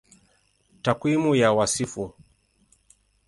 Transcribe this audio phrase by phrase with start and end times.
[0.83, 2.13] Takwimu ya Wasifu